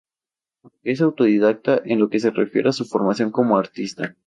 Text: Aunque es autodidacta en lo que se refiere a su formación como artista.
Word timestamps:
Aunque 0.63 0.79
es 0.93 0.99
autodidacta 1.01 1.79
en 1.85 1.99
lo 1.99 2.09
que 2.09 2.19
se 2.19 2.31
refiere 2.31 2.69
a 2.69 2.73
su 2.73 2.85
formación 2.85 3.29
como 3.29 3.59
artista. 3.59 4.17